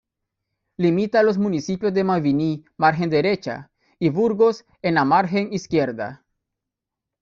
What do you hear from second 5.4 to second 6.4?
izquierda.